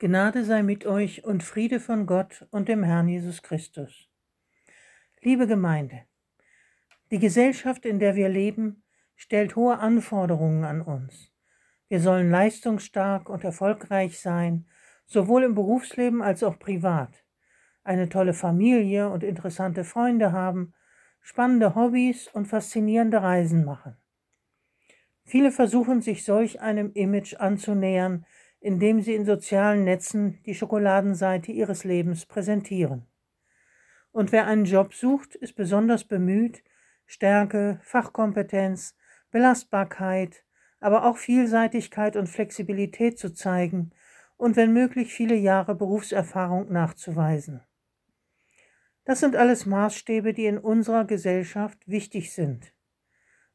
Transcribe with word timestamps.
Gnade 0.00 0.44
sei 0.44 0.62
mit 0.62 0.86
euch 0.86 1.24
und 1.24 1.42
Friede 1.42 1.80
von 1.80 2.06
Gott 2.06 2.46
und 2.52 2.68
dem 2.68 2.84
Herrn 2.84 3.08
Jesus 3.08 3.42
Christus. 3.42 4.08
Liebe 5.22 5.48
Gemeinde, 5.48 6.02
die 7.10 7.18
Gesellschaft, 7.18 7.84
in 7.84 7.98
der 7.98 8.14
wir 8.14 8.28
leben, 8.28 8.84
stellt 9.16 9.56
hohe 9.56 9.76
Anforderungen 9.80 10.62
an 10.62 10.82
uns. 10.82 11.32
Wir 11.88 11.98
sollen 11.98 12.30
leistungsstark 12.30 13.28
und 13.28 13.42
erfolgreich 13.42 14.20
sein, 14.20 14.68
sowohl 15.04 15.42
im 15.42 15.56
Berufsleben 15.56 16.22
als 16.22 16.44
auch 16.44 16.60
privat, 16.60 17.24
eine 17.82 18.08
tolle 18.08 18.34
Familie 18.34 19.08
und 19.08 19.24
interessante 19.24 19.82
Freunde 19.82 20.30
haben, 20.30 20.74
spannende 21.22 21.74
Hobbys 21.74 22.28
und 22.28 22.46
faszinierende 22.46 23.20
Reisen 23.20 23.64
machen. 23.64 23.96
Viele 25.24 25.50
versuchen 25.50 26.02
sich 26.02 26.24
solch 26.24 26.60
einem 26.60 26.92
Image 26.92 27.34
anzunähern, 27.34 28.24
indem 28.60 29.00
sie 29.00 29.14
in 29.14 29.24
sozialen 29.24 29.84
Netzen 29.84 30.42
die 30.44 30.54
Schokoladenseite 30.54 31.52
ihres 31.52 31.84
Lebens 31.84 32.26
präsentieren. 32.26 33.06
Und 34.10 34.32
wer 34.32 34.46
einen 34.46 34.64
Job 34.64 34.94
sucht, 34.94 35.34
ist 35.34 35.54
besonders 35.54 36.04
bemüht, 36.04 36.64
Stärke, 37.06 37.80
Fachkompetenz, 37.82 38.96
Belastbarkeit, 39.30 40.44
aber 40.80 41.04
auch 41.04 41.16
Vielseitigkeit 41.16 42.16
und 42.16 42.28
Flexibilität 42.28 43.18
zu 43.18 43.32
zeigen 43.32 43.92
und 44.36 44.56
wenn 44.56 44.72
möglich 44.72 45.12
viele 45.12 45.34
Jahre 45.34 45.74
Berufserfahrung 45.74 46.72
nachzuweisen. 46.72 47.62
Das 49.04 49.20
sind 49.20 49.36
alles 49.36 49.66
Maßstäbe, 49.66 50.34
die 50.34 50.46
in 50.46 50.58
unserer 50.58 51.04
Gesellschaft 51.04 51.78
wichtig 51.86 52.32
sind. 52.32 52.74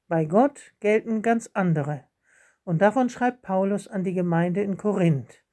Bei 0.07 0.25
Gott 0.25 0.73
gelten 0.79 1.21
ganz 1.21 1.49
andere. 1.53 2.05
Und 2.63 2.81
davon 2.81 3.09
schreibt 3.09 3.41
Paulus 3.41 3.87
an 3.87 4.03
die 4.03 4.13
Gemeinde 4.13 4.61
in 4.61 4.77
Korinth. 4.77 5.43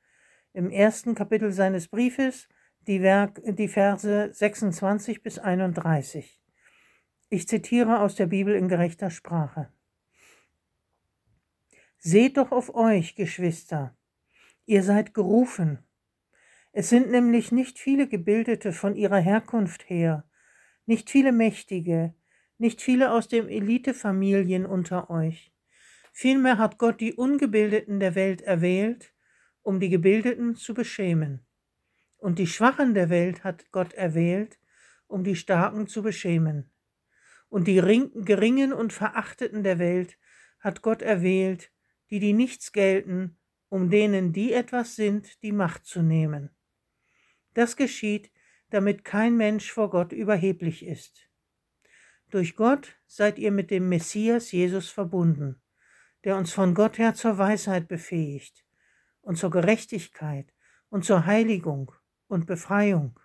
Im 0.52 0.70
ersten 0.70 1.14
Kapitel 1.14 1.52
seines 1.52 1.88
Briefes 1.88 2.48
die, 2.86 3.02
Werk, 3.02 3.40
die 3.44 3.68
Verse 3.68 4.30
26 4.32 5.22
bis 5.22 5.38
31. 5.38 6.40
Ich 7.28 7.46
zitiere 7.46 8.00
aus 8.00 8.14
der 8.14 8.26
Bibel 8.26 8.54
in 8.54 8.68
gerechter 8.68 9.10
Sprache. 9.10 9.72
Seht 11.98 12.38
doch 12.38 12.50
auf 12.50 12.74
euch, 12.74 13.14
Geschwister, 13.14 13.96
ihr 14.64 14.82
seid 14.82 15.14
gerufen. 15.14 15.86
Es 16.72 16.88
sind 16.88 17.10
nämlich 17.10 17.52
nicht 17.52 17.78
viele 17.78 18.08
Gebildete 18.08 18.72
von 18.72 18.96
ihrer 18.96 19.18
Herkunft 19.18 19.88
her, 19.90 20.24
nicht 20.86 21.10
viele 21.10 21.32
Mächtige, 21.32 22.14
nicht 22.58 22.80
viele 22.80 23.12
aus 23.12 23.28
den 23.28 23.48
Elitefamilien 23.48 24.66
unter 24.66 25.10
euch. 25.10 25.52
Vielmehr 26.20 26.58
hat 26.58 26.76
Gott 26.76 27.00
die 27.00 27.14
Ungebildeten 27.14 27.98
der 27.98 28.14
Welt 28.14 28.42
erwählt, 28.42 29.14
um 29.62 29.80
die 29.80 29.88
Gebildeten 29.88 30.54
zu 30.54 30.74
beschämen. 30.74 31.46
Und 32.18 32.38
die 32.38 32.46
Schwachen 32.46 32.92
der 32.92 33.08
Welt 33.08 33.42
hat 33.42 33.72
Gott 33.72 33.94
erwählt, 33.94 34.58
um 35.06 35.24
die 35.24 35.34
Starken 35.34 35.86
zu 35.86 36.02
beschämen. 36.02 36.70
Und 37.48 37.66
die 37.68 37.76
Geringen 37.76 38.74
und 38.74 38.92
Verachteten 38.92 39.62
der 39.62 39.78
Welt 39.78 40.18
hat 40.58 40.82
Gott 40.82 41.00
erwählt, 41.00 41.72
die 42.10 42.18
die 42.18 42.34
nichts 42.34 42.72
gelten, 42.72 43.38
um 43.70 43.88
denen, 43.88 44.34
die 44.34 44.52
etwas 44.52 44.96
sind, 44.96 45.42
die 45.42 45.52
Macht 45.52 45.86
zu 45.86 46.02
nehmen. 46.02 46.50
Das 47.54 47.78
geschieht, 47.78 48.30
damit 48.68 49.06
kein 49.06 49.38
Mensch 49.38 49.72
vor 49.72 49.88
Gott 49.88 50.12
überheblich 50.12 50.84
ist. 50.84 51.30
Durch 52.28 52.56
Gott 52.56 52.98
seid 53.06 53.38
ihr 53.38 53.52
mit 53.52 53.70
dem 53.70 53.88
Messias 53.88 54.52
Jesus 54.52 54.90
verbunden 54.90 55.62
der 56.24 56.36
uns 56.36 56.52
von 56.52 56.74
Gott 56.74 56.98
her 56.98 57.14
zur 57.14 57.38
Weisheit 57.38 57.88
befähigt 57.88 58.64
und 59.22 59.36
zur 59.36 59.50
Gerechtigkeit 59.50 60.52
und 60.88 61.04
zur 61.04 61.26
Heiligung 61.26 61.92
und 62.28 62.46
Befreiung. 62.46 63.18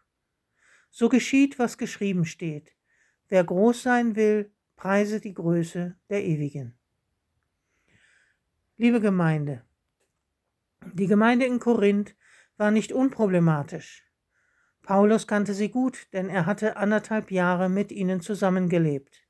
So 0.90 1.10
geschieht, 1.10 1.60
was 1.60 1.78
geschrieben 1.78 2.26
steht. 2.26 2.74
Wer 3.28 3.44
groß 3.44 3.84
sein 3.84 4.16
will, 4.16 4.52
preise 4.76 5.20
die 5.20 5.34
Größe 5.34 5.98
der 6.10 6.24
Ewigen. 6.24 6.78
Liebe 8.78 9.02
Gemeinde, 9.02 9.64
die 10.94 11.08
Gemeinde 11.08 11.46
in 11.46 11.60
Korinth 11.60 12.16
war 12.58 12.72
nicht 12.72 12.92
unproblematisch. 12.92 14.04
Paulus 14.82 15.26
kannte 15.26 15.54
sie 15.54 15.70
gut, 15.70 16.08
denn 16.14 16.30
er 16.30 16.46
hatte 16.46 16.78
anderthalb 16.78 17.32
Jahre 17.32 17.70
mit 17.70 17.92
ihnen 17.92 18.22
zusammengelebt. 18.22 19.25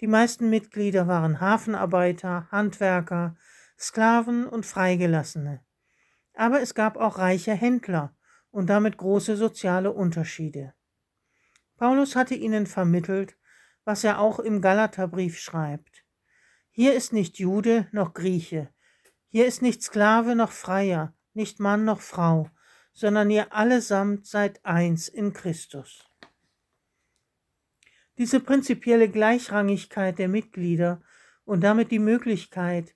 Die 0.00 0.06
meisten 0.06 0.50
Mitglieder 0.50 1.06
waren 1.06 1.40
Hafenarbeiter, 1.40 2.48
Handwerker, 2.50 3.36
Sklaven 3.78 4.46
und 4.46 4.66
Freigelassene. 4.66 5.62
Aber 6.34 6.60
es 6.60 6.74
gab 6.74 6.96
auch 6.96 7.18
reiche 7.18 7.52
Händler 7.52 8.14
und 8.50 8.68
damit 8.68 8.98
große 8.98 9.36
soziale 9.36 9.92
Unterschiede. 9.92 10.74
Paulus 11.76 12.16
hatte 12.16 12.34
ihnen 12.34 12.66
vermittelt, 12.66 13.36
was 13.84 14.04
er 14.04 14.18
auch 14.18 14.38
im 14.38 14.60
Galaterbrief 14.60 15.38
schreibt. 15.38 16.04
Hier 16.70 16.94
ist 16.94 17.12
nicht 17.12 17.38
Jude 17.38 17.86
noch 17.92 18.12
Grieche, 18.12 18.68
hier 19.28 19.46
ist 19.46 19.60
nicht 19.60 19.82
Sklave 19.82 20.34
noch 20.34 20.52
Freier, 20.52 21.14
nicht 21.34 21.60
Mann 21.60 21.84
noch 21.84 22.00
Frau, 22.00 22.48
sondern 22.92 23.30
ihr 23.30 23.52
allesamt 23.52 24.26
seid 24.26 24.64
eins 24.64 25.08
in 25.08 25.32
Christus. 25.32 26.08
Diese 28.18 28.40
prinzipielle 28.40 29.08
Gleichrangigkeit 29.08 30.18
der 30.18 30.28
Mitglieder 30.28 31.02
und 31.44 31.62
damit 31.62 31.90
die 31.90 31.98
Möglichkeit, 31.98 32.94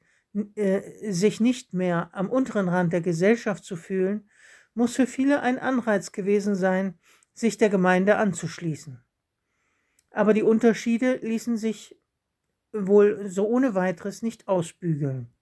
äh, 0.55 1.13
sich 1.13 1.41
nicht 1.41 1.75
mehr 1.75 2.11
am 2.13 2.31
unteren 2.31 2.69
Rand 2.69 2.93
der 2.93 3.01
Gesellschaft 3.01 3.65
zu 3.65 3.77
fühlen, 3.77 4.29
muss 4.75 4.97
für 4.97 5.07
viele 5.07 5.41
ein 5.41 5.59
Anreiz 5.59 6.13
gewesen 6.13 6.55
sein, 6.55 6.99
sich 7.35 7.59
der 7.59 7.69
Gemeinde 7.69 8.17
anzuschließen. 8.17 9.03
Aber 10.11 10.35
die 10.35 10.43
Unterschiede 10.43 11.17
ließen 11.17 11.57
sich 11.57 12.01
wohl 12.73 13.29
so 13.29 13.47
ohne 13.47 13.75
weiteres 13.75 14.23
nicht 14.23 14.49
ausbügeln. 14.49 15.33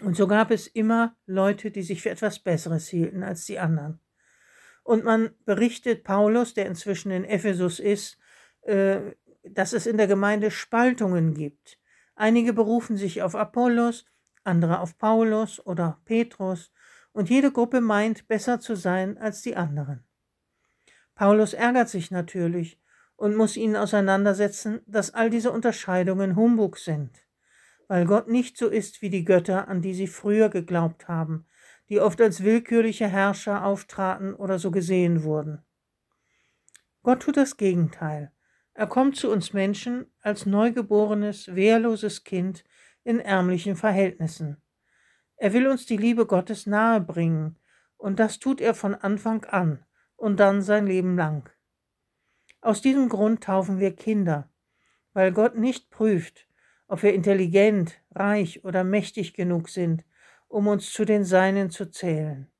Und 0.00 0.16
so 0.16 0.26
gab 0.26 0.50
es 0.50 0.66
immer 0.66 1.16
Leute, 1.26 1.70
die 1.70 1.82
sich 1.82 2.02
für 2.02 2.10
etwas 2.10 2.40
Besseres 2.40 2.88
hielten 2.88 3.22
als 3.22 3.44
die 3.44 3.58
anderen. 3.58 4.00
Und 4.82 5.04
man 5.04 5.30
berichtet 5.44 6.04
Paulus, 6.04 6.54
der 6.54 6.66
inzwischen 6.66 7.10
in 7.10 7.24
Ephesus 7.24 7.78
ist, 7.78 8.18
dass 8.66 9.72
es 9.72 9.86
in 9.86 9.96
der 9.96 10.06
Gemeinde 10.06 10.50
Spaltungen 10.50 11.34
gibt. 11.34 11.78
Einige 12.14 12.52
berufen 12.52 12.96
sich 12.96 13.22
auf 13.22 13.34
Apollos, 13.34 14.06
andere 14.44 14.80
auf 14.80 14.98
Paulus 14.98 15.64
oder 15.64 16.00
Petrus, 16.04 16.72
und 17.12 17.30
jede 17.30 17.52
Gruppe 17.52 17.80
meint, 17.80 18.26
besser 18.26 18.58
zu 18.60 18.74
sein 18.74 19.18
als 19.18 19.42
die 19.42 19.56
anderen. 19.56 20.04
Paulus 21.14 21.54
ärgert 21.54 21.88
sich 21.88 22.10
natürlich 22.10 22.80
und 23.16 23.36
muss 23.36 23.56
ihnen 23.56 23.76
auseinandersetzen, 23.76 24.80
dass 24.86 25.14
all 25.14 25.30
diese 25.30 25.52
Unterscheidungen 25.52 26.34
Humbug 26.34 26.76
sind, 26.76 27.24
weil 27.86 28.04
Gott 28.04 28.28
nicht 28.28 28.56
so 28.56 28.68
ist 28.68 29.00
wie 29.00 29.10
die 29.10 29.24
Götter, 29.24 29.68
an 29.68 29.80
die 29.80 29.94
sie 29.94 30.08
früher 30.08 30.48
geglaubt 30.48 31.06
haben, 31.06 31.46
die 31.88 32.00
oft 32.00 32.20
als 32.20 32.42
willkürliche 32.42 33.06
Herrscher 33.06 33.64
auftraten 33.64 34.34
oder 34.34 34.58
so 34.58 34.72
gesehen 34.72 35.22
wurden. 35.22 35.62
Gott 37.04 37.22
tut 37.22 37.36
das 37.36 37.56
Gegenteil. 37.56 38.32
Er 38.74 38.88
kommt 38.88 39.16
zu 39.16 39.30
uns 39.30 39.52
Menschen 39.52 40.06
als 40.20 40.46
neugeborenes, 40.46 41.54
wehrloses 41.54 42.24
Kind 42.24 42.64
in 43.04 43.20
ärmlichen 43.20 43.76
Verhältnissen. 43.76 44.60
Er 45.36 45.52
will 45.52 45.68
uns 45.68 45.86
die 45.86 45.96
Liebe 45.96 46.26
Gottes 46.26 46.66
nahebringen, 46.66 47.56
und 47.96 48.18
das 48.18 48.40
tut 48.40 48.60
er 48.60 48.74
von 48.74 48.96
Anfang 48.96 49.44
an 49.44 49.84
und 50.16 50.40
dann 50.40 50.60
sein 50.60 50.86
Leben 50.86 51.16
lang. 51.16 51.48
Aus 52.60 52.82
diesem 52.82 53.08
Grund 53.08 53.44
taufen 53.44 53.78
wir 53.78 53.94
Kinder, 53.94 54.50
weil 55.12 55.32
Gott 55.32 55.56
nicht 55.56 55.90
prüft, 55.90 56.48
ob 56.88 57.02
wir 57.02 57.14
intelligent, 57.14 58.00
reich 58.12 58.64
oder 58.64 58.82
mächtig 58.82 59.34
genug 59.34 59.68
sind, 59.68 60.04
um 60.48 60.66
uns 60.66 60.92
zu 60.92 61.04
den 61.04 61.24
Seinen 61.24 61.70
zu 61.70 61.90
zählen. 61.90 62.50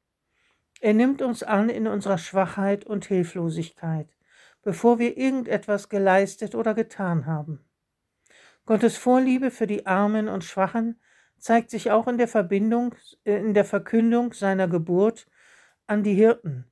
Er 0.81 0.95
nimmt 0.95 1.23
uns 1.23 1.43
an 1.43 1.71
in 1.71 1.89
unserer 1.89 2.19
Schwachheit 2.19 2.85
und 2.85 3.07
Hilflosigkeit 3.07 4.09
bevor 4.65 4.99
wir 4.99 5.17
irgendetwas 5.17 5.89
geleistet 5.89 6.55
oder 6.55 6.75
getan 6.75 7.27
haben. 7.27 7.65
Gottes 8.67 8.97
Vorliebe 8.97 9.51
für 9.51 9.67
die 9.67 9.87
Armen 9.87 10.29
und 10.29 10.43
Schwachen 10.43 10.99
zeigt 11.39 11.71
sich 11.71 11.91
auch 11.91 12.09
in 12.09 12.17
der 12.17 12.29
Verbindung, 12.29 12.95
äh, 13.25 13.37
in 13.37 13.55
der 13.55 13.67
Verkündung 13.67 14.33
seiner 14.33 14.67
Geburt 14.67 15.27
an 15.87 16.03
die 16.03 16.15
Hirten, 16.15 16.65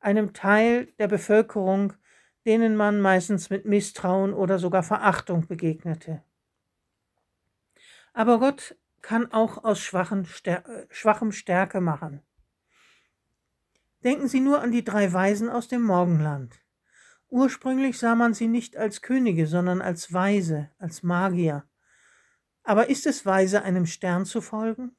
einem 0.00 0.32
Teil 0.32 0.86
der 0.98 1.06
Bevölkerung, 1.06 1.92
denen 2.44 2.74
man 2.74 3.00
meistens 3.00 3.50
mit 3.50 3.64
Misstrauen 3.64 4.34
oder 4.34 4.58
sogar 4.58 4.82
Verachtung 4.82 5.46
begegnete. 5.46 6.22
Aber 8.12 8.40
Gott 8.40 8.76
kann 9.00 9.30
auch 9.32 9.62
aus 9.62 9.78
schwachen, 9.78 10.26
äh, 10.44 10.60
schwachem 10.90 11.30
Stärke 11.30 11.80
machen. 11.80 12.20
Denken 14.02 14.26
Sie 14.28 14.40
nur 14.40 14.60
an 14.60 14.72
die 14.72 14.84
drei 14.84 15.12
Weisen 15.12 15.48
aus 15.48 15.68
dem 15.68 15.82
Morgenland. 15.82 16.60
Ursprünglich 17.28 17.98
sah 17.98 18.14
man 18.14 18.32
sie 18.32 18.48
nicht 18.48 18.76
als 18.76 19.02
Könige, 19.02 19.46
sondern 19.46 19.82
als 19.82 20.12
Weise, 20.12 20.70
als 20.78 21.02
Magier. 21.02 21.68
Aber 22.62 22.88
ist 22.88 23.06
es 23.06 23.26
weise, 23.26 23.62
einem 23.62 23.86
Stern 23.86 24.24
zu 24.24 24.40
folgen? 24.40 24.96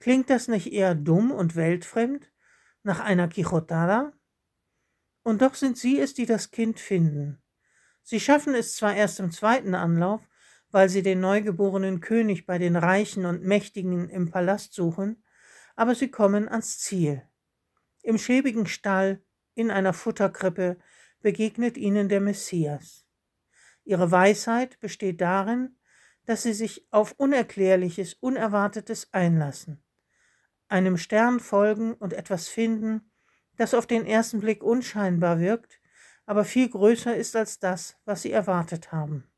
Klingt 0.00 0.30
das 0.30 0.48
nicht 0.48 0.72
eher 0.72 0.94
dumm 0.94 1.30
und 1.30 1.54
weltfremd, 1.54 2.32
nach 2.82 2.98
einer 2.98 3.28
Quixotada? 3.28 4.12
Und 5.22 5.42
doch 5.42 5.54
sind 5.54 5.78
sie 5.78 6.00
es, 6.00 6.14
die 6.14 6.26
das 6.26 6.50
Kind 6.50 6.80
finden. 6.80 7.40
Sie 8.02 8.18
schaffen 8.18 8.54
es 8.54 8.74
zwar 8.74 8.94
erst 8.94 9.20
im 9.20 9.30
zweiten 9.30 9.76
Anlauf, 9.76 10.28
weil 10.72 10.88
sie 10.88 11.02
den 11.02 11.20
neugeborenen 11.20 12.00
König 12.00 12.46
bei 12.46 12.58
den 12.58 12.74
Reichen 12.74 13.26
und 13.26 13.44
Mächtigen 13.44 14.08
im 14.08 14.30
Palast 14.30 14.74
suchen, 14.74 15.22
aber 15.76 15.94
sie 15.94 16.10
kommen 16.10 16.48
ans 16.48 16.78
Ziel. 16.80 17.22
Im 18.02 18.18
schäbigen 18.18 18.66
Stall, 18.66 19.22
in 19.54 19.70
einer 19.70 19.92
Futterkrippe, 19.92 20.78
begegnet 21.22 21.76
ihnen 21.78 22.08
der 22.08 22.20
Messias. 22.20 23.06
Ihre 23.84 24.10
Weisheit 24.10 24.78
besteht 24.80 25.20
darin, 25.20 25.76
dass 26.24 26.42
sie 26.42 26.52
sich 26.52 26.86
auf 26.90 27.12
Unerklärliches, 27.18 28.14
Unerwartetes 28.14 29.12
einlassen, 29.12 29.82
einem 30.68 30.96
Stern 30.96 31.40
folgen 31.40 31.94
und 31.94 32.12
etwas 32.12 32.48
finden, 32.48 33.10
das 33.56 33.74
auf 33.74 33.86
den 33.86 34.06
ersten 34.06 34.40
Blick 34.40 34.62
unscheinbar 34.62 35.40
wirkt, 35.40 35.80
aber 36.26 36.44
viel 36.44 36.68
größer 36.68 37.16
ist 37.16 37.34
als 37.34 37.58
das, 37.58 37.96
was 38.04 38.22
sie 38.22 38.32
erwartet 38.32 38.92
haben. 38.92 39.28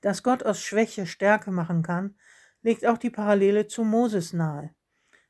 Dass 0.00 0.22
Gott 0.22 0.42
aus 0.44 0.60
Schwäche 0.60 1.06
Stärke 1.06 1.50
machen 1.50 1.82
kann, 1.82 2.16
legt 2.62 2.86
auch 2.86 2.98
die 2.98 3.10
Parallele 3.10 3.66
zu 3.66 3.84
Moses 3.84 4.32
nahe, 4.32 4.74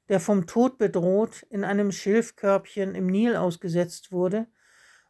der 0.08 0.20
vom 0.20 0.46
Tod 0.46 0.78
bedroht 0.78 1.46
in 1.48 1.64
einem 1.64 1.90
Schilfkörbchen 1.90 2.94
im 2.94 3.06
Nil 3.06 3.36
ausgesetzt 3.36 4.12
wurde 4.12 4.46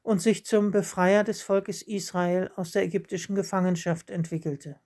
und 0.04 0.20
sich 0.20 0.44
zum 0.44 0.70
Befreier 0.70 1.24
des 1.24 1.40
Volkes 1.40 1.80
Israel 1.80 2.50
aus 2.56 2.72
der 2.72 2.82
ägyptischen 2.82 3.34
Gefangenschaft 3.34 4.10
entwickelte. 4.10 4.78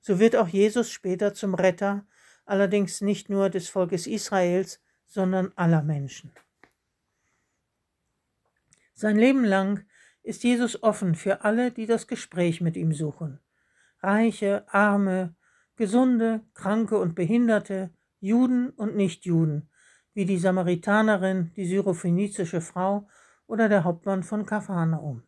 So 0.00 0.18
wird 0.18 0.36
auch 0.36 0.48
Jesus 0.48 0.90
später 0.90 1.34
zum 1.34 1.54
Retter, 1.54 2.06
allerdings 2.46 3.02
nicht 3.02 3.28
nur 3.28 3.50
des 3.50 3.68
Volkes 3.68 4.06
Israels, 4.06 4.82
sondern 5.04 5.52
aller 5.54 5.82
Menschen. 5.82 6.32
Sein 8.94 9.16
Leben 9.16 9.44
lang 9.44 9.84
ist 10.22 10.44
Jesus 10.44 10.82
offen 10.82 11.14
für 11.14 11.44
alle, 11.44 11.70
die 11.70 11.84
das 11.84 12.08
Gespräch 12.08 12.62
mit 12.62 12.78
ihm 12.78 12.94
suchen. 12.94 13.38
Reiche, 14.00 14.64
Arme, 14.72 15.36
Gesunde, 15.76 16.40
Kranke 16.54 16.96
und 16.98 17.14
Behinderte, 17.14 17.90
Juden 18.20 18.70
und 18.70 18.96
Nichtjuden, 18.96 19.68
wie 20.14 20.24
die 20.24 20.38
Samaritanerin, 20.38 21.52
die 21.54 21.66
syrophönizische 21.66 22.62
Frau 22.62 23.06
oder 23.46 23.68
der 23.68 23.84
Hauptmann 23.84 24.22
von 24.22 24.46
Kapharnaum. 24.46 25.22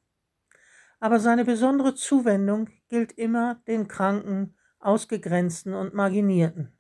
Aber 1.01 1.21
seine 1.21 1.45
besondere 1.45 1.95
Zuwendung 1.95 2.69
gilt 2.89 3.13
immer 3.13 3.57
den 3.67 3.89
Kranken, 3.89 4.57
Ausgegrenzten 4.81 5.75
und 5.75 5.95
Marginierten, 5.95 6.77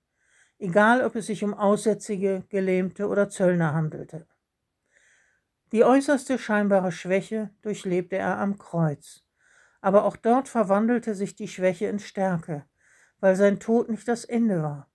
egal 0.58 1.04
ob 1.04 1.16
es 1.16 1.26
sich 1.26 1.44
um 1.44 1.54
Aussätzige, 1.54 2.44
Gelähmte 2.48 3.08
oder 3.08 3.28
Zöllner 3.28 3.74
handelte. 3.74 4.26
Die 5.72 5.84
äußerste 5.84 6.38
scheinbare 6.38 6.92
Schwäche 6.92 7.50
durchlebte 7.62 8.16
er 8.16 8.38
am 8.38 8.56
Kreuz, 8.56 9.24
aber 9.80 10.04
auch 10.04 10.16
dort 10.16 10.48
verwandelte 10.48 11.14
sich 11.14 11.34
die 11.34 11.48
Schwäche 11.48 11.86
in 11.86 11.98
Stärke, 11.98 12.64
weil 13.20 13.36
sein 13.36 13.60
Tod 13.60 13.88
nicht 13.88 14.08
das 14.08 14.24
Ende 14.24 14.62
war. 14.62 14.90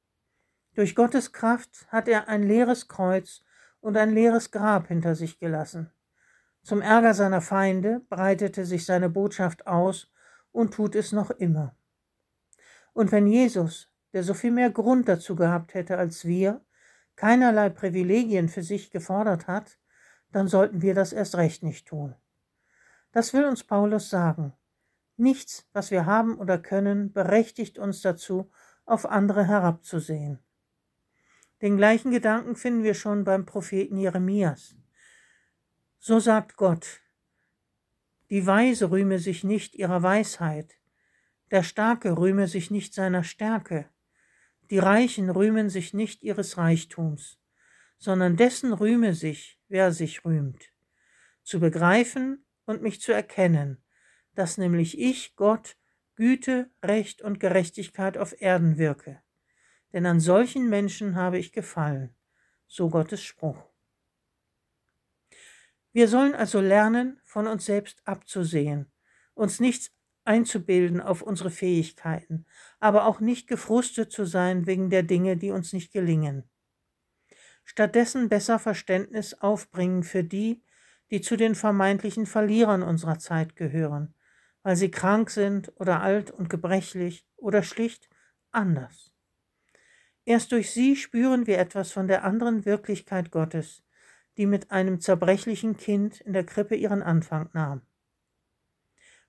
Durch 0.75 0.95
Gottes 0.95 1.31
Kraft 1.31 1.85
hat 1.89 2.07
er 2.07 2.27
ein 2.27 2.43
leeres 2.43 2.87
Kreuz 2.87 3.43
und 3.79 3.97
ein 3.97 4.11
leeres 4.11 4.49
Grab 4.49 4.87
hinter 4.87 5.13
sich 5.13 5.39
gelassen. 5.39 5.91
Zum 6.63 6.81
Ärger 6.81 7.13
seiner 7.13 7.41
Feinde 7.41 8.01
breitete 8.09 8.65
sich 8.65 8.85
seine 8.85 9.09
Botschaft 9.09 9.67
aus 9.67 10.09
und 10.53 10.73
tut 10.73 10.95
es 10.95 11.11
noch 11.11 11.29
immer. 11.29 11.75
Und 12.93 13.11
wenn 13.11 13.27
Jesus, 13.27 13.91
der 14.13 14.23
so 14.23 14.33
viel 14.33 14.51
mehr 14.51 14.69
Grund 14.69 15.09
dazu 15.09 15.35
gehabt 15.35 15.73
hätte 15.73 15.97
als 15.97 16.23
wir, 16.23 16.61
keinerlei 17.17 17.69
Privilegien 17.69 18.47
für 18.47 18.63
sich 18.63 18.91
gefordert 18.91 19.47
hat, 19.47 19.77
dann 20.31 20.47
sollten 20.47 20.81
wir 20.81 20.95
das 20.95 21.11
erst 21.11 21.35
recht 21.35 21.63
nicht 21.63 21.87
tun. 21.87 22.15
Das 23.11 23.33
will 23.33 23.45
uns 23.45 23.63
Paulus 23.63 24.09
sagen. 24.09 24.53
Nichts, 25.17 25.67
was 25.73 25.91
wir 25.91 26.05
haben 26.05 26.37
oder 26.37 26.57
können, 26.57 27.11
berechtigt 27.11 27.77
uns 27.77 28.01
dazu, 28.01 28.49
auf 28.85 29.05
andere 29.05 29.45
herabzusehen. 29.45 30.39
Den 31.61 31.77
gleichen 31.77 32.11
Gedanken 32.11 32.55
finden 32.55 32.83
wir 32.83 32.93
schon 32.93 33.23
beim 33.23 33.45
Propheten 33.45 33.97
Jeremias. 33.97 34.75
So 36.05 36.19
sagt 36.19 36.57
Gott, 36.57 36.99
die 38.29 38.45
Weise 38.45 38.91
rühme 38.91 39.19
sich 39.19 39.45
nicht 39.45 39.73
ihrer 39.73 40.03
Weisheit, 40.03 40.75
der 41.49 41.63
Starke 41.63 42.17
rühme 42.17 42.49
sich 42.49 42.69
nicht 42.69 42.93
seiner 42.93 43.23
Stärke, 43.23 43.89
die 44.69 44.79
Reichen 44.79 45.29
rühmen 45.29 45.69
sich 45.69 45.93
nicht 45.93 46.21
ihres 46.21 46.57
Reichtums, 46.57 47.39
sondern 47.99 48.35
dessen 48.35 48.73
rühme 48.73 49.13
sich, 49.13 49.61
wer 49.69 49.93
sich 49.93 50.25
rühmt, 50.25 50.73
zu 51.41 51.61
begreifen 51.61 52.43
und 52.65 52.81
mich 52.81 52.99
zu 52.99 53.13
erkennen, 53.13 53.81
dass 54.35 54.57
nämlich 54.57 54.99
ich, 54.99 55.37
Gott, 55.37 55.77
Güte, 56.15 56.69
Recht 56.83 57.21
und 57.21 57.39
Gerechtigkeit 57.39 58.17
auf 58.17 58.41
Erden 58.41 58.77
wirke. 58.77 59.21
Denn 59.93 60.05
an 60.05 60.19
solchen 60.19 60.69
Menschen 60.69 61.15
habe 61.15 61.39
ich 61.39 61.53
gefallen, 61.53 62.13
so 62.67 62.89
Gottes 62.89 63.23
Spruch. 63.23 63.72
Wir 65.93 66.07
sollen 66.07 66.33
also 66.33 66.59
lernen, 66.59 67.19
von 67.23 67.47
uns 67.47 67.65
selbst 67.65 68.01
abzusehen, 68.05 68.91
uns 69.35 69.59
nichts 69.59 69.91
einzubilden 70.25 70.99
auf 71.01 71.21
unsere 71.21 71.51
Fähigkeiten, 71.51 72.45
aber 72.79 73.05
auch 73.05 73.19
nicht 73.19 73.47
gefrustet 73.47 74.11
zu 74.11 74.25
sein 74.25 74.65
wegen 74.65 74.89
der 74.89 75.03
Dinge, 75.03 75.37
die 75.37 75.51
uns 75.51 75.71
nicht 75.71 75.93
gelingen. 75.93 76.49
Stattdessen 77.63 78.27
besser 78.27 78.59
Verständnis 78.59 79.35
aufbringen 79.35 80.03
für 80.03 80.23
die, 80.23 80.63
die 81.11 81.21
zu 81.21 81.35
den 81.35 81.53
vermeintlichen 81.55 82.25
Verlierern 82.25 82.81
unserer 82.81 83.19
Zeit 83.19 83.55
gehören, 83.55 84.15
weil 84.63 84.75
sie 84.75 84.89
krank 84.89 85.29
sind 85.29 85.71
oder 85.75 86.01
alt 86.01 86.31
und 86.31 86.49
gebrechlich 86.49 87.25
oder 87.35 87.61
schlicht 87.61 88.09
anders. 88.51 89.11
Erst 90.25 90.53
durch 90.53 90.71
sie 90.71 90.95
spüren 90.95 91.47
wir 91.47 91.59
etwas 91.59 91.91
von 91.91 92.07
der 92.07 92.23
anderen 92.23 92.65
Wirklichkeit 92.65 93.29
Gottes, 93.29 93.83
die 94.37 94.45
mit 94.45 94.71
einem 94.71 94.99
zerbrechlichen 94.99 95.77
Kind 95.77 96.21
in 96.21 96.33
der 96.33 96.45
Krippe 96.45 96.75
ihren 96.75 97.03
Anfang 97.03 97.49
nahm. 97.53 97.81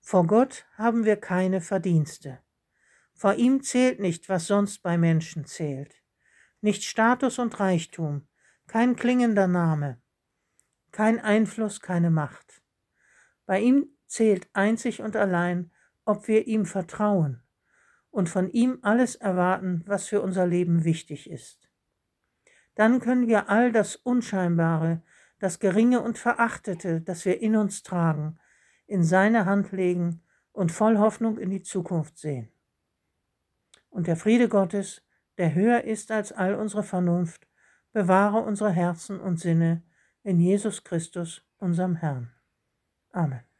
Vor 0.00 0.26
Gott 0.26 0.66
haben 0.76 1.04
wir 1.04 1.16
keine 1.16 1.60
Verdienste. 1.60 2.40
Vor 3.14 3.34
ihm 3.34 3.62
zählt 3.62 4.00
nicht, 4.00 4.28
was 4.28 4.46
sonst 4.46 4.82
bei 4.82 4.98
Menschen 4.98 5.46
zählt. 5.46 6.02
Nicht 6.60 6.84
Status 6.84 7.38
und 7.38 7.58
Reichtum, 7.60 8.26
kein 8.66 8.96
klingender 8.96 9.46
Name, 9.46 10.00
kein 10.90 11.20
Einfluss, 11.20 11.80
keine 11.80 12.10
Macht. 12.10 12.62
Bei 13.46 13.60
ihm 13.60 13.88
zählt 14.06 14.48
einzig 14.52 15.00
und 15.00 15.16
allein, 15.16 15.70
ob 16.04 16.28
wir 16.28 16.46
ihm 16.46 16.66
vertrauen 16.66 17.42
und 18.10 18.28
von 18.28 18.50
ihm 18.50 18.78
alles 18.82 19.14
erwarten, 19.14 19.82
was 19.86 20.08
für 20.08 20.22
unser 20.22 20.46
Leben 20.46 20.84
wichtig 20.84 21.30
ist 21.30 21.63
dann 22.74 23.00
können 23.00 23.28
wir 23.28 23.48
all 23.48 23.72
das 23.72 23.96
Unscheinbare, 23.96 25.02
das 25.38 25.58
Geringe 25.58 26.00
und 26.00 26.18
Verachtete, 26.18 27.00
das 27.00 27.24
wir 27.24 27.40
in 27.40 27.56
uns 27.56 27.82
tragen, 27.82 28.38
in 28.86 29.04
seine 29.04 29.46
Hand 29.46 29.72
legen 29.72 30.22
und 30.52 30.72
voll 30.72 30.98
Hoffnung 30.98 31.38
in 31.38 31.50
die 31.50 31.62
Zukunft 31.62 32.18
sehen. 32.18 32.48
Und 33.90 34.06
der 34.06 34.16
Friede 34.16 34.48
Gottes, 34.48 35.02
der 35.38 35.54
höher 35.54 35.84
ist 35.84 36.10
als 36.10 36.32
all 36.32 36.54
unsere 36.54 36.82
Vernunft, 36.82 37.46
bewahre 37.92 38.40
unsere 38.40 38.70
Herzen 38.70 39.20
und 39.20 39.38
Sinne 39.38 39.82
in 40.22 40.40
Jesus 40.40 40.82
Christus, 40.82 41.46
unserem 41.58 41.96
Herrn. 41.96 42.32
Amen. 43.12 43.53